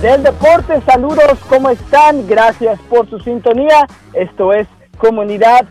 [0.00, 0.80] del deporte.
[0.82, 2.26] Saludos, ¿cómo están?
[2.28, 3.86] Gracias por su sintonía.
[4.12, 5.66] Esto es Comunidad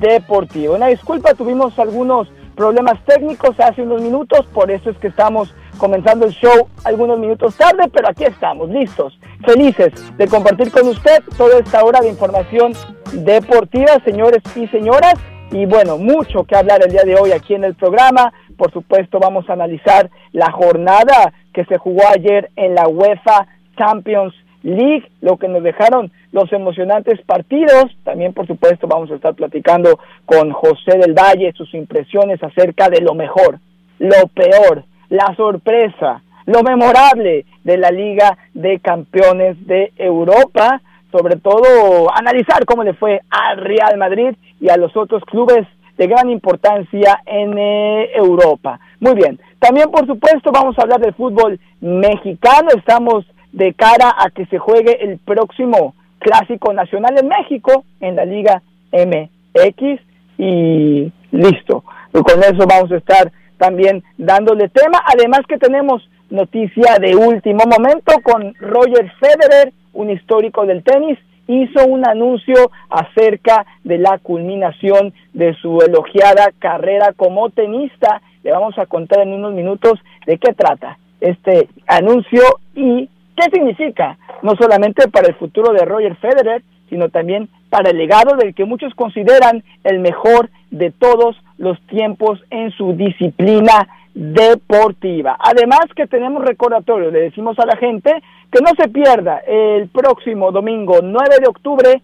[0.00, 0.76] Deportiva.
[0.76, 6.26] Una disculpa, tuvimos algunos problemas técnicos hace unos minutos, por eso es que estamos comenzando
[6.26, 11.58] el show algunos minutos tarde, pero aquí estamos, listos, felices de compartir con usted toda
[11.58, 12.72] esta hora de información
[13.12, 15.14] deportiva, señores y señoras.
[15.52, 18.32] Y bueno, mucho que hablar el día de hoy aquí en el programa.
[18.58, 23.46] Por supuesto, vamos a analizar la jornada que se jugó ayer en la UEFA
[23.76, 27.86] Champions League, lo que nos dejaron los emocionantes partidos.
[28.04, 33.00] También, por supuesto, vamos a estar platicando con José del Valle sus impresiones acerca de
[33.00, 33.58] lo mejor,
[33.98, 40.80] lo peor, la sorpresa, lo memorable de la Liga de Campeones de Europa.
[41.10, 46.06] Sobre todo, analizar cómo le fue al Real Madrid y a los otros clubes de
[46.06, 48.78] gran importancia en eh, Europa.
[49.00, 52.68] Muy bien, también por supuesto vamos a hablar del fútbol mexicano.
[52.76, 58.24] Estamos de cara a que se juegue el próximo clásico nacional en México en la
[58.24, 58.62] Liga
[58.92, 60.00] MX
[60.38, 61.84] y listo.
[62.12, 65.02] con eso vamos a estar también dándole tema.
[65.06, 71.84] Además que tenemos noticia de último momento con Roger Federer, un histórico del tenis, hizo
[71.86, 78.22] un anuncio acerca de la culminación de su elogiada carrera como tenista.
[78.44, 82.42] Le vamos a contar en unos minutos de qué trata este anuncio
[82.74, 83.08] y
[83.40, 84.18] ¿Qué significa?
[84.42, 88.66] No solamente para el futuro de Roger Federer, sino también para el legado del que
[88.66, 95.38] muchos consideran el mejor de todos los tiempos en su disciplina deportiva.
[95.38, 98.12] Además que tenemos recordatorio, le decimos a la gente
[98.52, 102.02] que no se pierda el próximo domingo 9 de octubre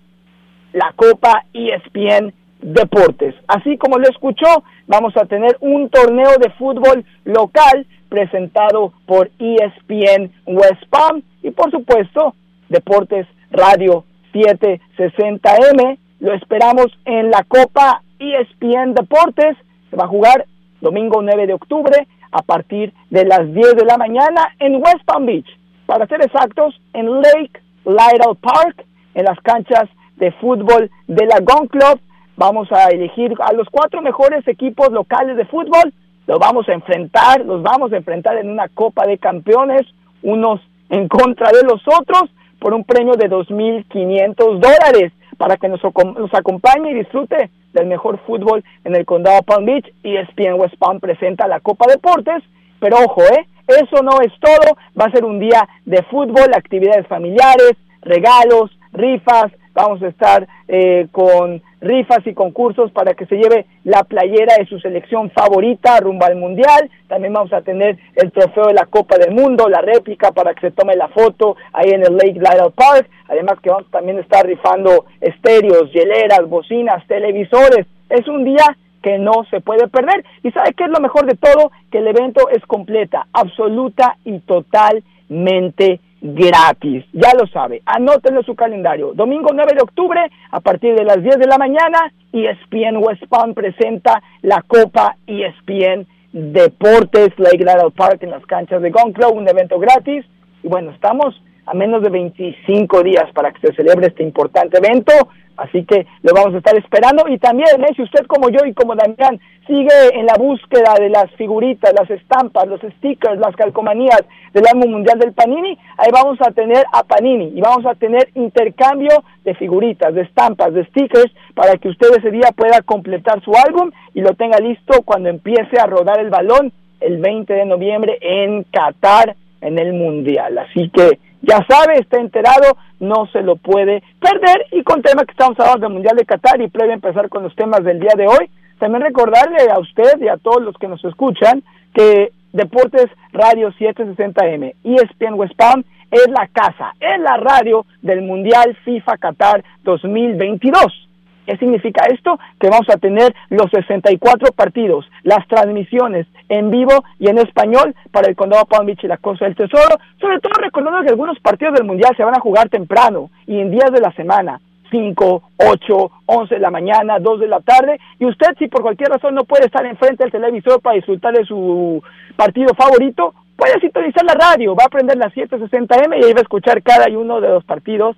[0.72, 2.32] la Copa ESPN
[2.62, 3.34] Deportes.
[3.46, 10.32] Así como lo escuchó, vamos a tener un torneo de fútbol local presentado por ESPN
[10.46, 12.34] West Palm y por supuesto
[12.68, 15.98] Deportes Radio 760M.
[16.20, 19.56] Lo esperamos en la Copa ESPN Deportes.
[19.90, 20.46] Se va a jugar
[20.80, 25.26] domingo 9 de octubre a partir de las 10 de la mañana en West Palm
[25.26, 25.46] Beach.
[25.86, 28.84] Para ser exactos, en Lake Lytle Park,
[29.14, 32.00] en las canchas de fútbol de la Gun Club.
[32.36, 35.94] Vamos a elegir a los cuatro mejores equipos locales de fútbol
[36.26, 39.86] los vamos a enfrentar, los vamos a enfrentar en una Copa de Campeones,
[40.22, 45.80] unos en contra de los otros, por un premio de 2.500 dólares, para que nos,
[45.82, 49.86] nos acompañe y disfrute del mejor fútbol en el condado Palm Beach.
[50.02, 52.42] y ESPN West Palm presenta la Copa Deportes,
[52.80, 53.46] pero ojo, ¿eh?
[53.68, 59.52] Eso no es todo, va a ser un día de fútbol, actividades familiares, regalos, rifas,
[59.76, 64.66] vamos a estar eh, con rifas y concursos para que se lleve la playera de
[64.66, 66.90] su selección favorita rumbo al mundial.
[67.08, 70.62] También vamos a tener el trofeo de la Copa del Mundo, la réplica para que
[70.62, 73.08] se tome la foto ahí en el Lake Lytle Park.
[73.28, 77.86] Además que vamos también a estar rifando estéreos, hieleras, bocinas, televisores.
[78.08, 80.24] Es un día que no se puede perder.
[80.42, 81.70] ¿Y sabe qué es lo mejor de todo?
[81.92, 86.00] Que el evento es completa, absoluta y totalmente
[86.34, 87.04] gratis.
[87.12, 89.12] Ya lo sabe, anótenlo su calendario.
[89.14, 90.20] Domingo 9 de octubre,
[90.50, 96.06] a partir de las 10 de la mañana, ESPN West Palm presenta la Copa ESPN
[96.32, 100.24] Deportes Lake Lateral Park en las canchas de Gun Club, un evento gratis.
[100.62, 105.12] Y bueno, estamos a menos de 25 días para que se celebre este importante evento.
[105.56, 107.26] Así que lo vamos a estar esperando.
[107.28, 107.92] Y también, ¿eh?
[107.96, 112.10] si usted como yo y como Damián sigue en la búsqueda de las figuritas, las
[112.10, 114.20] estampas, los stickers, las calcomanías
[114.52, 118.28] del álbum mundial del Panini, ahí vamos a tener a Panini y vamos a tener
[118.34, 123.52] intercambio de figuritas, de estampas, de stickers para que usted ese día pueda completar su
[123.54, 128.18] álbum y lo tenga listo cuando empiece a rodar el balón el 20 de noviembre
[128.20, 130.58] en Qatar en el Mundial.
[130.58, 134.66] Así que ya sabe, está enterado, no se lo puede perder.
[134.72, 137.42] Y con tema que estamos hablando del Mundial de Qatar y previo a empezar con
[137.42, 140.88] los temas del día de hoy, también recordarle a usted y a todos los que
[140.88, 141.62] nos escuchan
[141.94, 148.22] que Deportes Radio 760M y ESPN West Palm es la casa, es la radio del
[148.22, 151.05] Mundial FIFA Qatar 2022.
[151.46, 152.38] ¿Qué significa esto?
[152.60, 158.28] Que vamos a tener los 64 partidos, las transmisiones en vivo y en español para
[158.28, 161.74] el Condado Palm Beach y la Costa del Tesoro, sobre todo recordando que algunos partidos
[161.74, 164.60] del Mundial se van a jugar temprano y en días de la semana.
[164.90, 167.98] 5, 8, 11 de la mañana, 2 de la tarde.
[168.20, 171.44] Y usted, si por cualquier razón no puede estar enfrente del televisor para disfrutar de
[171.44, 172.02] su
[172.36, 176.42] partido favorito, puede sintonizar la radio, va a aprender las 760M y ahí va a
[176.42, 178.16] escuchar cada uno de los partidos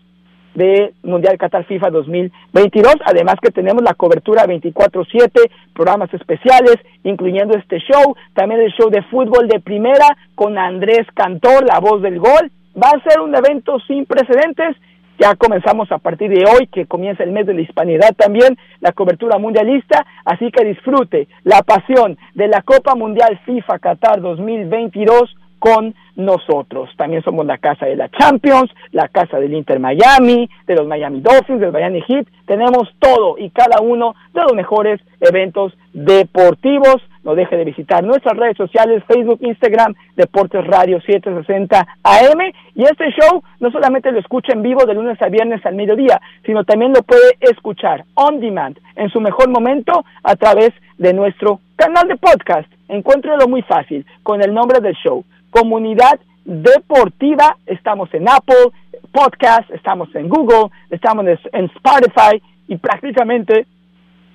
[0.58, 7.78] de Mundial Qatar FIFA 2022, además que tenemos la cobertura 24/7, programas especiales, incluyendo este
[7.78, 12.50] show, también el show de fútbol de primera con Andrés Cantor, la voz del gol.
[12.76, 14.76] Va a ser un evento sin precedentes.
[15.20, 18.92] Ya comenzamos a partir de hoy, que comienza el mes de la hispanidad también, la
[18.92, 25.94] cobertura mundialista, así que disfrute la pasión de la Copa Mundial FIFA Qatar 2022 con
[26.18, 26.90] nosotros.
[26.96, 31.20] También somos la casa de la Champions, la casa del Inter Miami, de los Miami
[31.20, 32.26] Dolphins, del Miami Heat.
[32.44, 36.96] Tenemos todo y cada uno de los mejores eventos deportivos.
[37.22, 42.40] No deje de visitar nuestras redes sociales, Facebook, Instagram, Deportes Radio 760 AM.
[42.74, 46.20] Y este show no solamente lo escucha en vivo de lunes a viernes al mediodía,
[46.44, 51.60] sino también lo puede escuchar on demand en su mejor momento a través de nuestro
[51.76, 52.68] canal de podcast.
[52.88, 57.56] Encuéntrelo muy fácil con el nombre del show comunidad deportiva.
[57.66, 58.70] Estamos en Apple
[59.12, 63.66] Podcast, estamos en Google, estamos en Spotify y prácticamente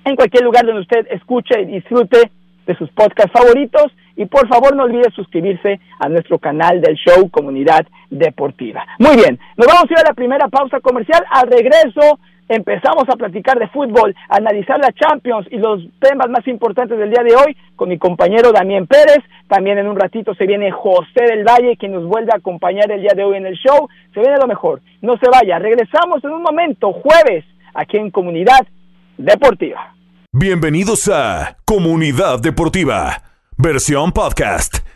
[0.04, 2.30] en cualquier lugar donde usted escuche y disfrute
[2.66, 3.92] de sus podcasts favoritos.
[4.16, 8.86] Y por favor no olvide suscribirse a nuestro canal del show Comunidad Deportiva.
[9.00, 11.24] Muy bien, nos vamos a ir a la primera pausa comercial.
[11.30, 16.46] Al regreso empezamos a platicar de fútbol, a analizar la Champions y los temas más
[16.46, 19.18] importantes del día de hoy con mi compañero Damián Pérez.
[19.48, 23.00] También en un ratito se viene José del Valle, quien nos vuelve a acompañar el
[23.00, 23.88] día de hoy en el show.
[24.12, 24.80] Se viene lo mejor.
[25.00, 25.58] No se vaya.
[25.58, 27.44] Regresamos en un momento, jueves,
[27.74, 28.66] aquí en Comunidad
[29.16, 29.94] Deportiva.
[30.32, 33.22] Bienvenidos a Comunidad Deportiva,
[33.56, 34.93] versión podcast.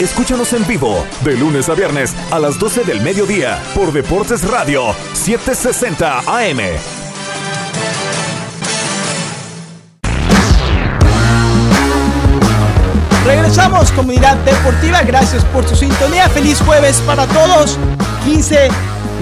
[0.00, 4.94] Escúchanos en vivo de lunes a viernes a las 12 del mediodía por Deportes Radio
[5.12, 6.58] 760 AM.
[13.24, 15.02] Regresamos, comunidad deportiva.
[15.02, 16.28] Gracias por su sintonía.
[16.28, 17.78] Feliz jueves para todos.
[18.24, 18.68] 15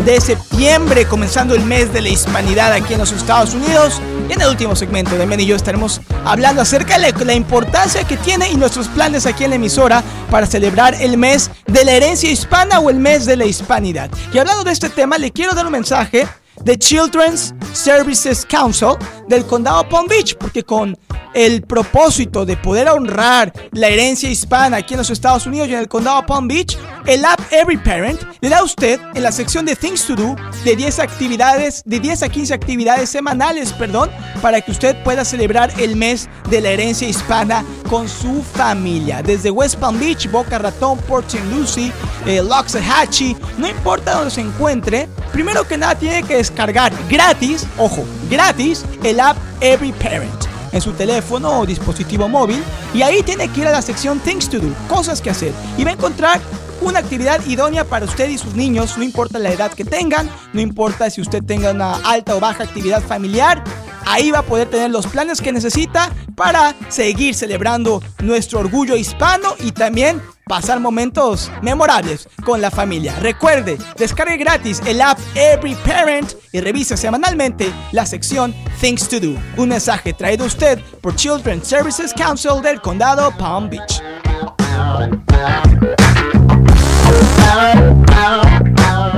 [0.04, 4.00] de septiembre, comenzando el mes de la hispanidad aquí en los Estados Unidos.
[4.28, 8.04] Y en el último segmento de Men y yo estaremos hablando acerca de la importancia
[8.04, 11.92] que tiene y nuestros planes aquí en la emisora para celebrar el mes de la
[11.92, 14.10] herencia hispana o el mes de la hispanidad.
[14.32, 16.28] Y hablando de este tema, le quiero dar un mensaje
[16.62, 18.96] de Children's Services Council
[19.28, 20.96] del condado Palm Beach, porque con
[21.34, 25.80] el propósito de poder honrar la herencia hispana aquí en los Estados Unidos y en
[25.80, 29.64] el condado Palm Beach, el app Every Parent le da a usted en la sección
[29.64, 34.10] de Things to Do de 10 actividades, de 10 a 15 actividades semanales, perdón,
[34.42, 39.22] para que usted pueda celebrar el mes de la herencia hispana con su familia.
[39.22, 41.44] Desde West Palm Beach, Boca Ratón, Port St.
[41.50, 41.92] Lucie,
[42.26, 48.04] eh, Loxahatchee, no importa dónde se encuentre, primero que nada tiene que descargar gratis, ojo,
[48.28, 52.62] gratis, el app Every Parent en su teléfono o dispositivo móvil
[52.94, 55.52] y ahí tiene que ir a la sección Things to Do, cosas que hacer.
[55.76, 56.40] Y va a encontrar
[56.80, 60.60] una actividad idónea para usted y sus niños, no importa la edad que tengan, no
[60.60, 63.62] importa si usted tenga una alta o baja actividad familiar,
[64.10, 69.54] ahí va a poder tener los planes que necesita para seguir celebrando nuestro orgullo hispano
[69.60, 73.14] y también pasar momentos memorables con la familia.
[73.20, 79.36] Recuerde, descargue gratis el app Every Parent y revise semanalmente la sección Things to Do.
[79.56, 84.02] Un mensaje traído a usted por Children's Services Council del condado Palm Beach.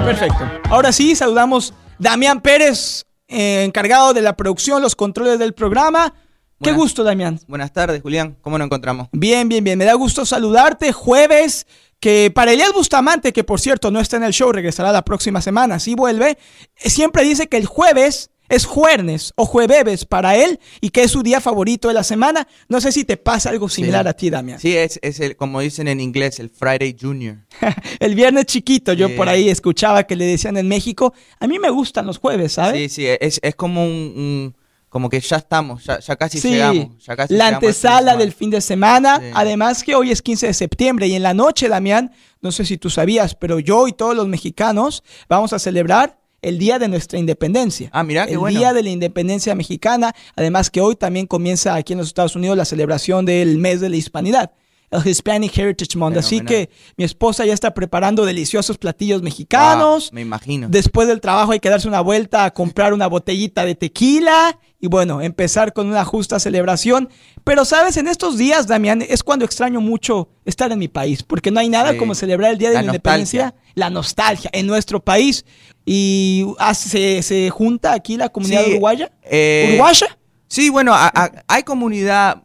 [0.04, 0.50] Perfecto.
[0.68, 6.14] Ahora sí, saludamos Damián Pérez, eh, encargado de la producción, los controles del programa.
[6.60, 7.40] Qué gusto, Damián.
[7.48, 8.36] Buenas tardes, Julián.
[8.40, 9.08] ¿Cómo nos encontramos?
[9.12, 9.78] Bien, bien, bien.
[9.78, 10.92] Me da gusto saludarte.
[10.92, 11.66] Jueves,
[12.02, 15.40] que para Elias Bustamante, que por cierto no está en el show, regresará la próxima
[15.40, 16.36] semana, si vuelve,
[16.76, 21.22] siempre dice que el jueves es jueves o jueves para él y que es su
[21.22, 22.46] día favorito de la semana.
[22.68, 24.60] No sé si te pasa algo similar a ti, Damián.
[24.60, 27.38] Sí, es, es el, como dicen en inglés, el Friday Junior.
[27.98, 31.14] el viernes chiquito, yo por ahí escuchaba que le decían en México.
[31.40, 32.92] A mí me gustan los jueves, ¿sabes?
[32.92, 34.54] Sí, sí, es, es como un,
[34.90, 37.02] como que ya estamos, ya, casi llegamos.
[37.02, 39.18] Ya casi la antesala del fin de semana.
[39.32, 42.76] Además que hoy es 15 de septiembre y en la noche, Damián, no sé si
[42.76, 47.18] tú sabías, pero yo y todos los mexicanos vamos a celebrar el día de nuestra
[47.18, 47.88] independencia.
[47.92, 50.14] Ah, mira, qué el día de la independencia mexicana.
[50.36, 53.88] Además que hoy también comienza aquí en los Estados Unidos la celebración del mes de
[53.88, 54.52] la hispanidad
[54.92, 56.18] el Hispanic Heritage Month.
[56.18, 60.12] Así que mi esposa ya está preparando deliciosos platillos mexicanos.
[60.12, 60.68] me imagino.
[60.68, 64.88] Después del trabajo hay que darse una vuelta a comprar una botellita de tequila y
[64.88, 67.08] bueno, empezar con una justa celebración.
[67.44, 71.52] Pero sabes, en estos días, Damián, es cuando extraño mucho estar en mi país, porque
[71.52, 71.98] no hay nada Sí.
[71.98, 75.44] como celebrar el Día de la, La Independencia, la nostalgia en nuestro país.
[75.86, 79.12] Y ah, se, se junta aquí la comunidad Sí, uruguaya.
[79.22, 80.18] eh, ¿Uruguaya?
[80.48, 82.42] Sí, bueno, a- a- hay comunidad,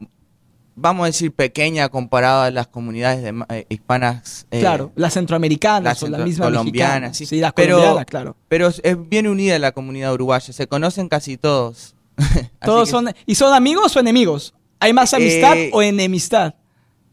[0.75, 4.45] vamos a decir, pequeña comparada a las comunidades de, eh, hispanas.
[4.51, 7.13] eh, claro, la centroamericana la o la centro- misma colombiana, mexicana.
[7.15, 7.25] sí.
[7.25, 8.35] Sí, la Pero- colombiana, claro.
[8.47, 11.95] Pero es bien unida la comunidad uruguaya, se conocen casi todos.
[12.63, 14.53] Todos que- son, ¿Y son amigos o enemigos?
[14.79, 16.53] ¿Hay más amistad Eh, o enemistad?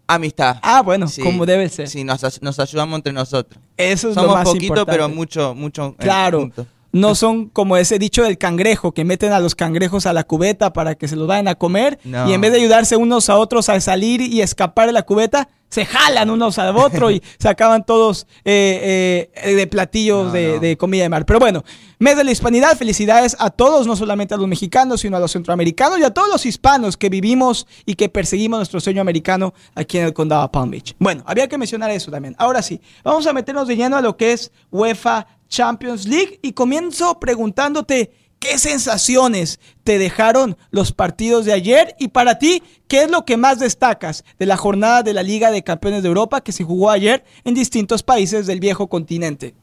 [0.06, 0.58] Amistad.
[0.62, 1.88] Ah, bueno, Sí, como debe ser.
[1.88, 2.22] Sí, nos,
[2.58, 3.58] ayudamos entre nosotros.
[3.76, 4.92] Eso es lo Somos más poquito, importante.
[4.92, 5.88] pero mucho, mucho.
[5.98, 6.50] eh, Claro.
[6.94, 10.72] No son como ese dicho del cangrejo, que meten a los cangrejos a la cubeta
[10.72, 12.28] para que se los vayan a comer No.
[12.28, 15.48] y en vez de ayudarse unos a otros a salir y escapar de la cubeta,
[15.70, 20.52] se jalan unos al otro y se acaban todos eh, eh, de platillos No, de,
[20.54, 20.60] no.
[20.60, 21.26] de comida de mar.
[21.26, 21.64] Pero bueno,
[21.98, 25.32] mes de la hispanidad, felicidades a todos, no solamente a los mexicanos, sino a los
[25.32, 29.98] centroamericanos y a todos los hispanos que vivimos y que perseguimos nuestro sueño americano aquí
[29.98, 30.94] en el condado de Palm Beach.
[31.00, 32.36] Bueno, había que mencionar eso también.
[32.38, 36.52] Ahora sí, vamos a meternos de lleno a lo que es UEFA Champions League y
[36.52, 38.12] comienzo preguntándote
[38.44, 43.36] qué sensaciones te dejaron los partidos de ayer y para ti, ¿qué es lo que
[43.36, 46.90] más destacas de la jornada de la Liga de Campeones de Europa que se jugó
[46.90, 49.54] ayer en distintos países del viejo continente?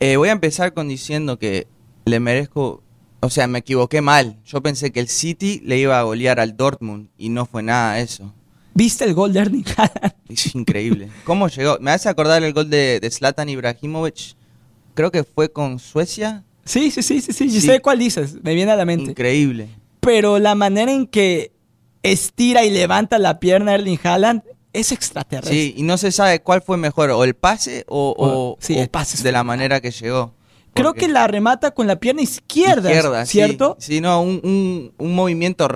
[0.00, 1.66] Eh, voy a empezar con diciendo que
[2.04, 2.82] le merezco.
[3.20, 4.38] O sea, me equivoqué mal.
[4.46, 8.00] Yo pensé que el City le iba a golear al Dortmund y no fue nada
[8.00, 8.32] eso.
[8.72, 10.14] ¿Viste el gol de Erling Haaland?
[10.28, 11.10] Es increíble.
[11.24, 11.78] ¿Cómo llegó?
[11.80, 14.36] Me hace acordar el gol de, de Zlatan Ibrahimovic.
[14.94, 16.44] Creo que fue con Suecia.
[16.64, 17.66] Sí, sí, sí, sí, sí, yo Sí.
[17.66, 19.10] sé cuál dices, me viene a la mente.
[19.10, 19.68] Increíble.
[20.00, 21.52] Pero la manera en que
[22.02, 24.42] estira y levanta la pierna Erling Haaland
[24.72, 25.52] es extraterrestre.
[25.54, 28.82] Sí, y no se sabe cuál fue mejor, o el pase o, o- Sí, o
[28.82, 30.34] el pase de la manera que llegó.
[30.72, 33.32] Creo que la remata con la pierna izquierda, izquierda, sí.
[33.32, 33.76] ¿cierto?
[33.80, 35.68] Sí, no, un, un- un movimiento,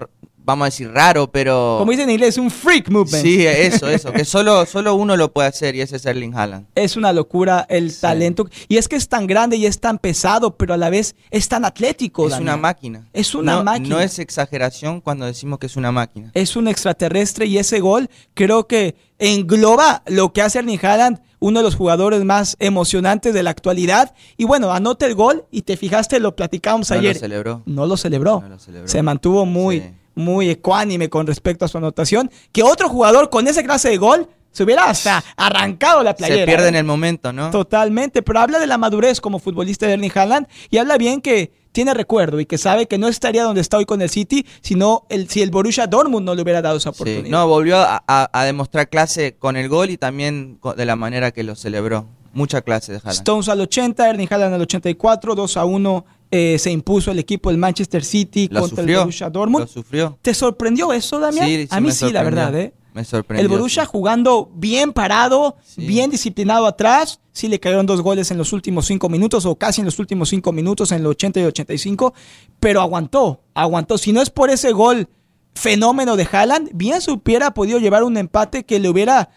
[0.45, 1.77] vamos a decir, raro, pero...
[1.79, 3.25] Como dicen en inglés, un freak movement.
[3.25, 6.67] Sí, eso, eso, que solo, solo uno lo puede hacer y ese es Erling Haaland.
[6.75, 8.01] Es una locura el Sí.
[8.03, 8.47] talento.
[8.69, 11.49] Y es que es tan grande y es tan pesado, pero a la vez es
[11.49, 12.29] tan atlético.
[12.29, 13.09] Es una máquina.
[13.13, 13.89] Es una No- máquina.
[13.97, 16.31] No es exageración cuando decimos que es una máquina.
[16.35, 21.61] Es un extraterrestre y ese gol creo que engloba lo que hace Erling Haaland, uno
[21.61, 24.15] de los jugadores más emocionantes de la actualidad.
[24.37, 27.17] Y bueno, anota el gol y te fijaste, lo platicamos No lo ayer.
[27.17, 27.63] celebró.
[27.67, 28.41] No lo celebró.
[28.41, 28.89] No lo celebró.
[28.89, 29.87] Se mantuvo muy, Sí.
[30.15, 32.31] Muy ecuánime con respecto a su anotación.
[32.53, 36.41] Que otro jugador con esa clase de gol se hubiera hasta arrancado la playera.
[36.43, 36.69] Se pierde ¿eh?
[36.69, 37.51] en el momento, ¿no?
[37.51, 41.53] Totalmente, pero habla de la madurez como futbolista de Erling Haaland y habla bien que
[41.73, 45.07] tiene recuerdo y que sabe que no estaría donde está hoy con el City sino
[45.09, 47.03] el, si el Borussia Dortmund no le hubiera dado esa Sí.
[47.03, 47.31] oportunidad.
[47.37, 51.33] No, volvió a, a- a demostrar clase con el gol y también de la manera
[51.33, 52.07] que lo celebró.
[52.33, 53.15] Mucha clase de Haaland.
[53.17, 56.05] Stones al 80, Erling Haaland al 84, 2 a 1
[56.37, 58.97] eh, se impuso el equipo del Manchester City Lo contra el.
[58.97, 59.67] Borussia Dortmund.
[59.67, 60.19] Lo sufrió.
[60.21, 61.47] ¿Te sorprendió eso, Damián?
[61.47, 62.75] Sí, sí, a mí sí, la verdad, ¿eh?
[62.93, 63.41] Me sorprendió.
[63.41, 63.89] El Borussia sí.
[63.93, 67.21] jugando bien parado, bien disciplinado atrás.
[67.31, 70.29] Sí le cayeron dos goles en los últimos cinco minutos o casi en los últimos
[70.29, 72.15] cinco minutos, en el 80 y 85,
[72.59, 73.97] pero aguantó, aguantó.
[73.97, 75.09] Si no es por ese gol
[75.55, 79.31] fenómeno de Haaland, bien se hubiera podido llevar un empate que le hubiera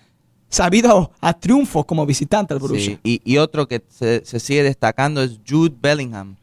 [0.50, 3.00] sabido a triunfo como visitante al Borussia.
[3.04, 6.38] Sí, Y, y otro que se, se sigue destacando es Jude Bellingham.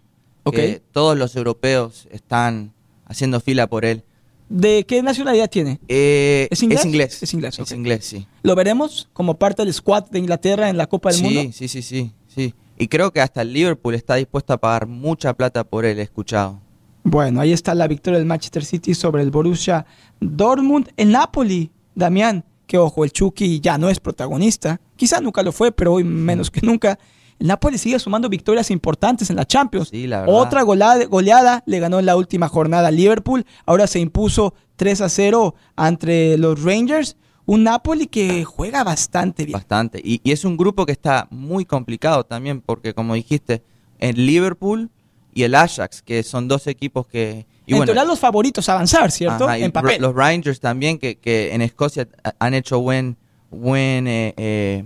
[0.45, 0.55] Ok.
[0.55, 2.73] Que todos los europeos están
[3.07, 4.05] haciendo fila por él.
[4.49, 5.81] ¿De qué nacionalidad tiene?
[5.89, 6.81] Eh, ¿Es inglés?
[6.81, 7.23] Es inglés.
[7.23, 7.67] Es inglés, ok.
[7.67, 8.27] Es inglés, sí.
[8.43, 11.53] ¿Lo veremos como parte del squad de Inglaterra en la Copa del sí, Mundo?
[11.53, 12.55] sí, sí, sí, sí.
[12.77, 16.03] Y creo que hasta el Liverpool está dispuesto a pagar mucha plata por él, he
[16.03, 16.61] escuchado.
[17.05, 19.87] Bueno, ahí está la victoria del Manchester City sobre el Borussia
[20.21, 20.89] Dortmund.
[20.97, 24.81] El Napoli, Damián, que ojo, el Chucky ya no es protagonista.
[24.97, 26.99] Quizá nunca lo fue, pero hoy menos que nunca.
[27.39, 29.89] El Napoli sigue sumando victorias importantes en la Champions.
[29.89, 30.35] Sí, la verdad.
[30.35, 33.45] Otra goleada, goleada le ganó en la última jornada al Liverpool.
[33.67, 37.17] Ahora se impuso 3 a 0 ante los Rangers.
[37.47, 39.53] Un Napoli que juega bastante bien.
[39.59, 40.01] Bastante.
[40.03, 43.63] Y, y es un grupo que está muy complicado también, porque como dijiste,
[43.99, 44.91] el Liverpool
[45.35, 47.47] y el Ajax, que son dos equipos que...
[47.67, 49.45] Y en bueno, teoría los favoritos a avanzar, ¿cierto?
[49.47, 50.01] Ajá, en papel.
[50.01, 53.17] Los Rangers también, que, que en Escocia ha- han hecho buen,
[53.51, 54.85] buen, eh, eh,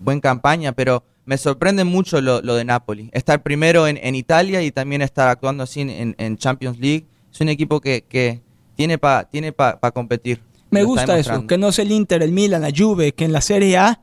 [0.00, 3.10] buen campaña, pero me sorprende mucho lo, lo de Napoli.
[3.12, 7.06] Estar primero en, en Italia y también estar actuando así en, en Champions League.
[7.32, 8.42] Es un equipo que, que
[8.76, 10.40] tiene para tiene pa, pa competir.
[10.70, 13.32] Me Lo gusta eso, que no es el Inter, el Milan, la Juve, que en
[13.32, 14.00] la Serie A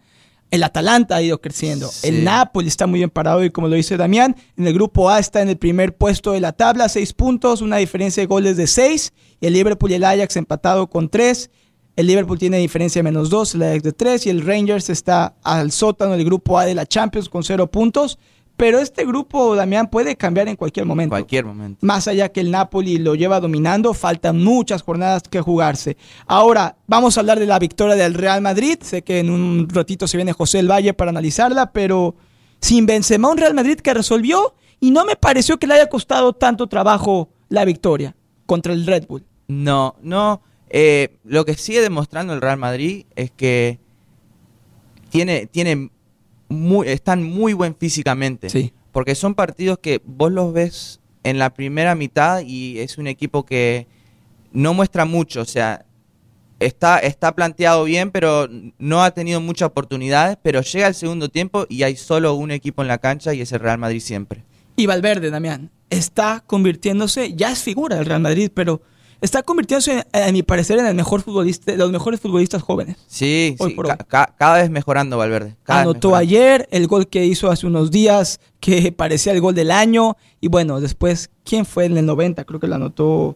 [0.52, 1.88] el Atalanta ha ido creciendo.
[1.88, 2.10] Sí.
[2.10, 5.18] El Napoli está muy bien parado y como lo dice Damián, en el grupo A
[5.20, 8.68] está en el primer puesto de la tabla, seis puntos, una diferencia de goles de
[8.68, 9.14] seis.
[9.40, 11.50] Y el Liverpool y el Ajax empatado con tres.
[11.96, 14.26] El Liverpool tiene diferencia de menos dos, el Ajax de tres.
[14.26, 18.18] Y el Rangers está al sótano del grupo A de la Champions con cero puntos.
[18.58, 21.10] Pero este grupo, Damián, puede cambiar en cualquier momento.
[21.10, 21.80] Cualquier momento.
[21.84, 25.98] Más allá que el Napoli lo lleva dominando, faltan muchas jornadas que jugarse.
[26.28, 28.78] Ahora, vamos a hablar de la victoria del Real Madrid.
[28.82, 32.16] Sé que en un ratito se viene José El Valle para analizarla, pero
[32.60, 36.34] sin Benzema, un Real Madrid que resolvió y no me pareció que le haya costado
[36.34, 39.26] tanto trabajo la victoria contra el Red Bull.
[39.48, 40.42] No, no.
[40.74, 43.78] Eh, lo que sigue demostrando el Real Madrid es que
[45.10, 45.92] tiene, tiene
[46.48, 48.50] muy, están muy buen físicamente.
[48.50, 48.74] Sí.
[48.94, 53.46] Porque son partidos que vos los ves en la primera mitad y es un equipo
[53.46, 53.88] que
[54.54, 55.42] no muestra mucho.
[55.42, 55.86] O sea,
[56.60, 58.48] está, está planteado bien, pero
[58.80, 60.38] no ha tenido muchas oportunidades.
[60.42, 63.52] Pero llega el segundo tiempo y hay solo un equipo en la cancha y es
[63.52, 64.46] el Real Madrid siempre.
[64.78, 68.82] Y Valverde, Damián, está convirtiéndose, ya es figura del Real Madrid, pero
[69.22, 72.98] está convirtiéndose, a mi parecer, en el mejor futbolista, de los mejores futbolistas jóvenes.
[73.08, 73.94] Sí, Hoy sí, por hoy.
[74.08, 75.56] ca- cada vez mejorando Valverde.
[75.64, 76.18] cada Anotó mejorando.
[76.30, 80.18] ayer el gol que hizo hace unos días, que parecía el gol del año.
[80.42, 82.44] Y bueno, después, ¿quién fue en el 90?
[82.46, 83.36] Creo que lo anotó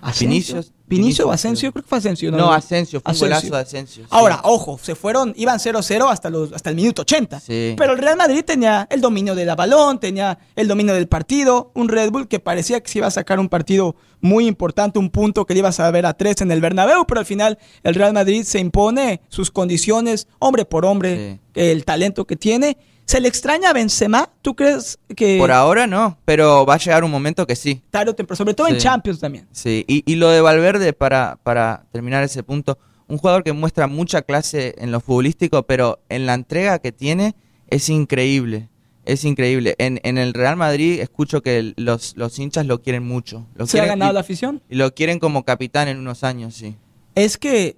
[0.00, 0.62] Asensio.
[0.88, 1.82] Vinicio o Asensio, creo.
[1.82, 2.30] que fue Asensio.
[2.30, 3.26] No, Asensio, fue un Asensio.
[3.26, 4.04] golazo de Asensio.
[4.04, 4.08] sí.
[4.12, 7.40] Ahora, ojo, se fueron, iban 0-0 hasta, los, hasta el minuto 80.
[7.40, 7.74] Sí.
[7.76, 11.88] Pero el Real Madrid tenía el dominio del balón, tenía el dominio del partido, un
[11.88, 15.44] Red Bull que parecía que se iba a sacar un partido muy importante, un punto
[15.44, 18.12] que le ibas a ver a tres en el Bernabéu, pero al final el Real
[18.12, 22.78] Madrid se impone sus condiciones, hombre por hombre, el talento que tiene.
[23.06, 24.28] ¿Se le extraña a Benzema?
[24.42, 27.80] ¿Tú crees que Por ahora no, pero va a llegar un momento que sí.
[27.90, 28.78] tarde o temprano, sobre todo en.
[28.78, 29.46] Champions también?
[29.52, 33.86] Sí, y, y lo de Valverde, para, para terminar ese punto, un jugador que muestra
[33.86, 37.36] mucha clase en lo futbolístico, pero en la entrega que tiene
[37.68, 38.68] es increíble.
[39.04, 39.76] Es increíble.
[39.78, 43.46] En, en el Real Madrid escucho que los, los hinchas lo quieren mucho.
[43.54, 44.62] Lo ¿Se ha ganado y- la afición?
[44.68, 46.74] y lo quieren como capitán en unos años, sí.
[47.14, 47.76] Es que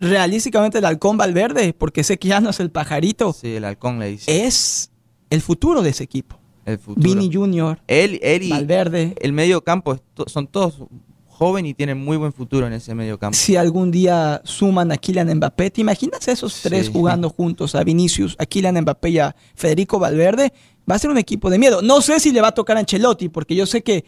[0.00, 3.98] realísticamente el halcón Valverde, porque sé que ya no es el pajarito, Sí, el halcón
[3.98, 4.46] le dice.
[4.46, 4.90] es
[5.30, 6.38] el futuro de ese equipo.
[6.64, 7.02] el futuro.
[7.02, 9.14] Vini Junior, Él, él y Valverde.
[9.20, 10.82] el medio campo son todos
[11.26, 13.36] jóvenes y tienen muy buen futuro en ese medio campo.
[13.36, 16.68] Si algún día suman a Kylian Mbappé, ¿te imaginas esos Sí.
[16.68, 17.74] tres jugando juntos?
[17.74, 20.52] A Vinicius, a Kylian Mbappé y a Federico Valverde.
[20.90, 21.80] Va a ser un equipo de miedo.
[21.80, 24.04] No sé si le va a tocar a Ancelotti, porque yo sé que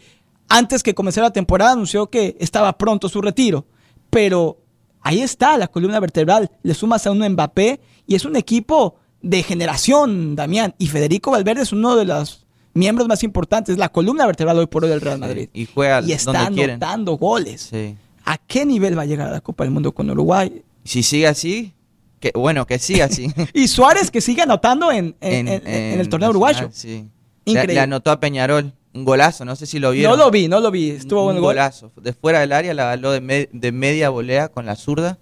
[0.49, 3.65] antes que comenzara la temporada anunció que estaba pronto su retiro.
[4.09, 4.57] Pero
[5.01, 6.49] ahí está la columna vertebral.
[6.63, 10.73] Le sumas a un Mbappé y es un equipo de generación, Damián.
[10.77, 14.83] Y Federico Valverde es uno de los miembros más importantes, la columna vertebral hoy por
[14.83, 15.49] hoy del Real Madrid.
[15.53, 17.67] Y juega y está anotando goles.
[17.71, 17.95] Sí.
[18.25, 20.63] ¿A qué nivel va a llegar a la Copa del Mundo con Uruguay?
[20.83, 21.73] Si sigue así,
[22.19, 23.27] que bueno, que siga así.
[23.53, 26.69] Y Suárez que sigue anotando en, en- en- en el torneo uruguayo.
[26.71, 27.07] Sí.
[27.45, 27.67] Increíble.
[27.67, 30.17] Le, le anotó a Peñarol un golazo, no sé si lo vieron.
[30.17, 30.89] No lo vi, no lo vi.
[30.91, 31.41] Estuvo un gol.
[31.43, 31.91] golazo.
[32.01, 35.17] De fuera del área la agarró de, me- de media volea con la zurda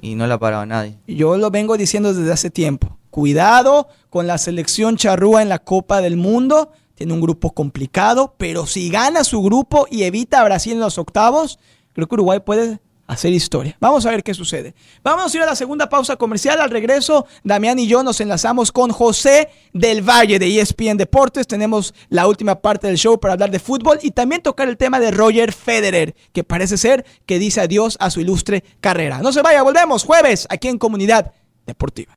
[0.00, 0.98] y no la paraba nadie.
[1.06, 2.96] Yo lo vengo diciendo desde hace tiempo.
[3.10, 6.72] Cuidado con la selección charrúa en la Copa del Mundo.
[6.94, 10.96] Tiene un grupo complicado, pero si gana su grupo y evita a Brasil en los
[10.98, 11.58] octavos,
[11.92, 12.78] creo que Uruguay puede
[13.10, 13.76] hacer historia.
[13.80, 14.74] Vamos a ver qué sucede.
[15.02, 16.60] Vamos a ir a la segunda pausa comercial.
[16.60, 21.46] Al regreso, Damián y yo nos enlazamos con José del Valle de ESPN Deportes.
[21.46, 25.00] Tenemos la última parte del show para hablar de fútbol y también tocar el tema
[25.00, 29.18] de Roger Federer, que parece ser que dice adiós a su ilustre carrera.
[29.18, 31.32] No se vaya, volvemos jueves aquí en Comunidad
[31.66, 32.14] Deportiva.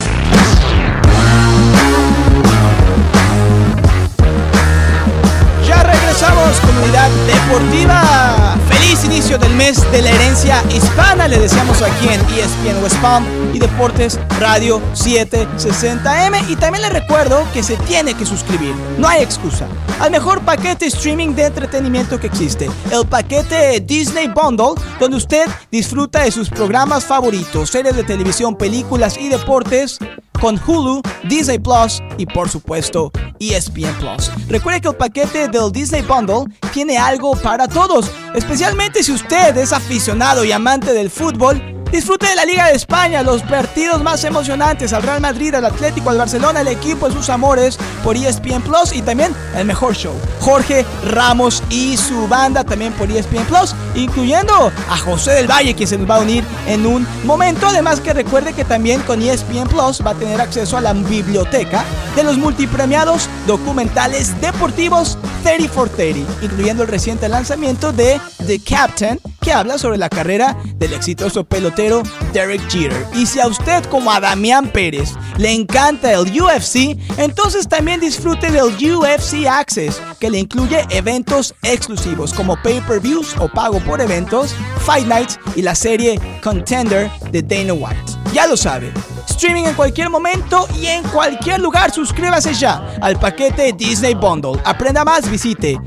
[6.14, 8.56] Regresamos, comunidad deportiva.
[8.70, 11.28] Feliz inicio del mes de la herencia hispana.
[11.28, 16.50] Le deseamos aquí en ESPN West Palm y Deportes Radio 760M.
[16.50, 18.74] Y también le recuerdo que se tiene que suscribir.
[18.98, 19.68] No hay excusa.
[20.00, 22.70] Al mejor paquete streaming de entretenimiento que existe.
[22.92, 29.18] El paquete Disney Bundle, donde usted disfruta de sus programas favoritos, series de televisión, películas
[29.18, 30.00] y deportes
[30.40, 34.30] con Hulu, Disney Plus y por supuesto ESPN Plus.
[34.50, 39.72] Recuerde que el paquete del Disney Bundle tiene algo para todos, especialmente si usted es
[39.72, 41.73] aficionado y amante del fútbol.
[41.94, 46.10] Disfrute de la Liga de España, los partidos más emocionantes al Real Madrid, al Atlético,
[46.10, 50.16] al Barcelona, el equipo de sus amores por ESPN Plus y también el mejor show.
[50.40, 55.88] Jorge Ramos y su banda también por ESPN Plus, incluyendo a José del Valle, quien
[55.88, 57.68] se nos va a unir en un momento.
[57.68, 61.86] Además que recuerde que también con ESPN Plus va a tener acceso a la biblioteca
[62.16, 69.20] de los multipremiados documentales deportivos 30 for 30, incluyendo el reciente lanzamiento de The Captain,
[69.42, 72.04] que habla sobre la carrera del exitoso pelotero
[72.34, 73.06] Derek Jeter.
[73.14, 78.52] Y si a usted, como a Damián Pérez, le encanta el UFC, entonces también disfrute
[78.52, 85.08] del UFC Access, que le incluye eventos exclusivos como pay-per-views o pago por eventos, Fight
[85.08, 88.14] Nights y la serie Contender de Dana White.
[88.34, 88.92] Ya lo sabe,
[89.30, 91.92] streaming en cualquier momento y en cualquier lugar.
[91.92, 94.60] Suscríbase ya al paquete Disney Bundle.
[94.66, 95.80] Aprenda más, visite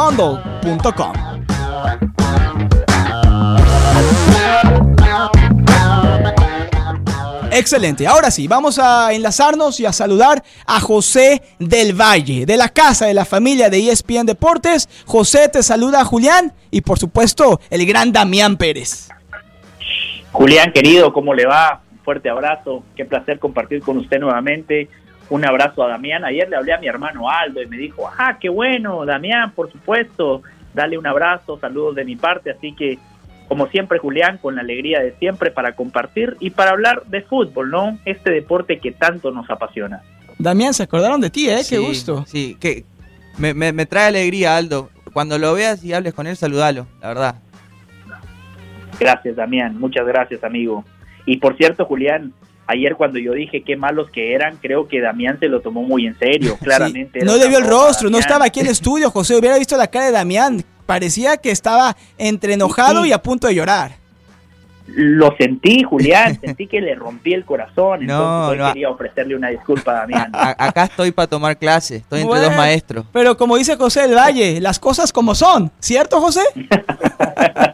[0.00, 1.12] espnwestpalmbundle.com.
[7.52, 8.06] Excelente.
[8.06, 13.06] Ahora sí, vamos a enlazarnos y a saludar a José del Valle, de la casa
[13.06, 14.88] de la familia de ESPN Deportes.
[15.04, 19.10] José, te saluda Julián y por supuesto el gran Damián Pérez.
[20.32, 21.82] Julián, querido, ¿cómo le va?
[21.90, 22.84] Un fuerte abrazo.
[22.96, 24.88] Qué placer compartir con usted nuevamente.
[25.30, 26.24] Un abrazo a Damián.
[26.24, 29.70] Ayer le hablé a mi hermano Aldo y me dijo, ajá, qué bueno, Damián, por
[29.70, 30.42] supuesto.
[30.74, 32.50] Dale un abrazo, saludos de mi parte.
[32.50, 32.98] Así que
[33.50, 37.70] como siempre, Julián, con la alegría de siempre para compartir y para hablar de fútbol,
[37.70, 37.98] ¿no?
[38.04, 40.02] Este deporte que tanto nos apasiona.
[40.38, 41.62] Damián, se acordaron de ti, ¿eh?
[41.68, 42.24] Qué gusto.
[42.28, 42.84] Sí, que
[43.38, 44.90] me, me, trae alegría, Aldo.
[45.12, 47.34] Cuando lo veas y hables con él, saludalo, la verdad.
[49.00, 49.80] Gracias, Damián.
[49.80, 50.84] Muchas gracias, amigo.
[51.26, 52.32] Y por cierto, Julián,
[52.70, 56.06] ayer cuando yo dije qué malos que eran, creo que Damián se lo tomó muy
[56.06, 57.20] en serio, claramente.
[57.24, 59.88] no le vio el rostro, no estaba aquí en el estudio, José, hubiera visto la
[59.88, 63.92] cara de Damián parecía que estaba entre enojado y a punto de llorar.
[64.88, 69.92] Lo sentí, Julián, sentí que le rompí el corazón, entonces no, quería ofrecerle una disculpa
[69.92, 70.32] a Damián.
[70.32, 73.06] acá estoy para tomar clases, estoy entre dos maestros.
[73.12, 76.42] Pero como dice José del Valle, las cosas como son, ¿cierto, José?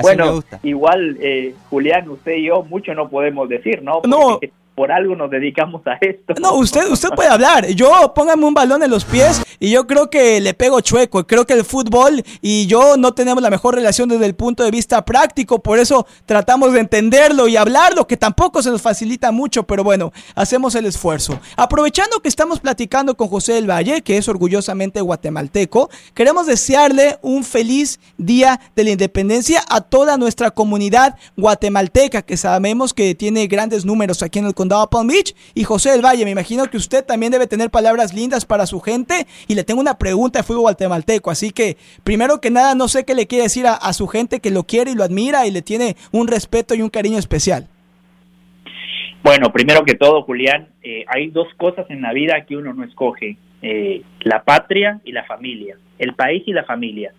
[0.00, 4.02] bueno, igual, eh, Julián, usted y yo mucho no podemos decir, ¿no?
[4.06, 4.40] no,
[4.78, 6.34] por algo nos dedicamos a esto.
[6.40, 7.66] No, usted, usted puede hablar.
[7.66, 11.26] Yo póngame un balón en los pies y yo creo que le pego chueco.
[11.26, 14.70] Creo que el fútbol y yo no tenemos la mejor relación desde el punto de
[14.70, 15.58] vista práctico.
[15.64, 20.12] Por eso tratamos de entenderlo y hablarlo, que tampoco se nos facilita mucho, pero bueno,
[20.36, 21.40] hacemos el esfuerzo.
[21.56, 27.42] Aprovechando que estamos platicando con José del Valle, que es orgullosamente guatemalteco, queremos desearle un
[27.42, 33.84] feliz día de la independencia a toda nuestra comunidad guatemalteca, que sabemos que tiene grandes
[33.84, 35.34] números aquí en el condado Palm Beach.
[35.54, 38.80] Y José del Valle, me imagino que usted también debe tener palabras lindas para su
[38.80, 39.26] gente.
[39.46, 41.30] Y le tengo una pregunta de fútbol guatemalteco.
[41.30, 44.50] Así que, primero que nada, no sé qué le quiere decir a, su gente que
[44.50, 47.66] lo quiere y lo admira y le tiene un respeto y un cariño especial.
[49.22, 52.84] Bueno, primero que todo, Julián, eh, hay dos cosas en la vida que uno no
[52.84, 53.38] escoge.
[53.62, 55.76] Eh, la patria y la familia.
[55.98, 57.12] El país y la familia.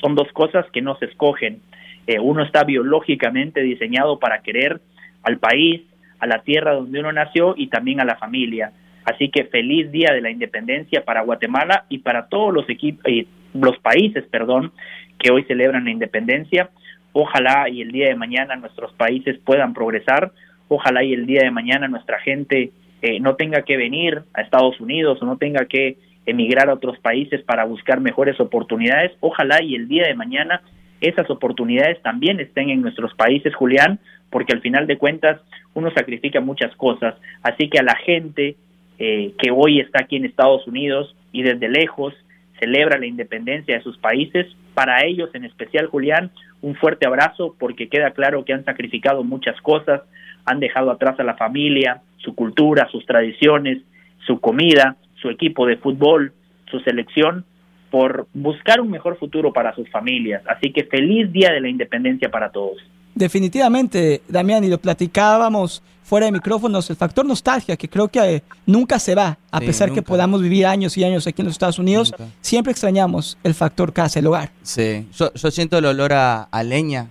[0.00, 1.60] Son dos cosas que no se escogen.
[2.06, 4.80] Eh, uno está biológicamente diseñado para querer
[5.22, 5.82] al país,
[6.20, 8.72] a la tierra donde uno nació y también a la familia.
[9.04, 13.26] Así que feliz día de la independencia para Guatemala y para todos los equipos, eh,
[13.54, 14.72] los países, perdón,
[15.18, 16.70] que hoy celebran la independencia.
[17.12, 20.32] Ojalá y el día de mañana nuestros países puedan progresar.
[20.68, 22.70] Ojalá y el día de mañana nuestra gente
[23.02, 26.98] eh, no tenga que venir a Estados Unidos o no tenga que emigrar a otros
[26.98, 29.12] países para buscar mejores oportunidades.
[29.20, 30.62] Ojalá y el día de mañana
[31.00, 33.98] esas oportunidades también estén en nuestros países, Julián,
[34.30, 35.40] porque al final de cuentas
[35.74, 37.14] uno sacrifica muchas cosas.
[37.42, 38.56] Así que a la gente
[38.98, 42.14] eh, que hoy está aquí en Estados Unidos y desde lejos
[42.58, 47.88] celebra la independencia de sus países, para ellos en especial, Julián, un fuerte abrazo porque
[47.88, 50.02] queda claro que han sacrificado muchas cosas,
[50.44, 53.78] han dejado atrás a la familia, su cultura, sus tradiciones,
[54.26, 56.32] su comida, su equipo de fútbol,
[56.70, 57.44] su selección,
[57.90, 60.42] por buscar un mejor futuro para sus familias.
[60.46, 62.78] Así que feliz Día de la Independencia para todos.
[63.20, 68.42] Definitivamente, Damián, y lo platicábamos fuera de micrófonos, el factor nostalgia, que creo que eh,
[68.64, 71.78] nunca se va, a pesar que podamos vivir años y años aquí en los Estados
[71.78, 74.52] Unidos, siempre extrañamos el factor casa, el hogar.
[74.62, 77.08] Sí, yo, siento el olor a, leña,